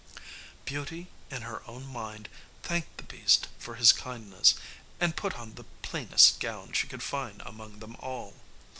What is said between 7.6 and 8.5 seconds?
them all.